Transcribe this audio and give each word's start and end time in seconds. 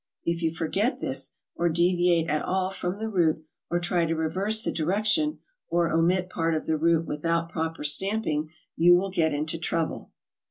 If 0.25 0.41
you 0.41 0.51
forget 0.51 0.99
this 0.99 1.29
or 1.53 1.69
deviate 1.69 2.27
at 2.27 2.41
all 2.41 2.71
from 2.71 2.97
the 2.97 3.07
route 3.07 3.43
or 3.69 3.79
try 3.79 4.05
to 4.07 4.15
reverse 4.15 4.63
the 4.63 4.71
direction, 4.71 5.37
or 5.69 5.91
omit 5.91 6.27
part 6.27 6.55
of 6.55 6.65
the 6.65 6.75
route 6.75 7.05
without 7.05 7.49
proper 7.49 7.83
stamping, 7.83 8.49
you 8.75 8.95
will 8.95 9.11
get 9.11 9.31
into 9.31 9.59
trouble. 9.59 10.11